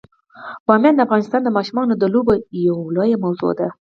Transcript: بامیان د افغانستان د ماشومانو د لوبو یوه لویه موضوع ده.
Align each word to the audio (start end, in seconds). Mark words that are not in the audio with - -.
بامیان 0.65 0.95
د 0.95 0.99
افغانستان 1.07 1.41
د 1.43 1.49
ماشومانو 1.57 1.93
د 1.97 2.03
لوبو 2.13 2.33
یوه 2.67 2.83
لویه 2.95 3.17
موضوع 3.25 3.51
ده. 3.59 3.67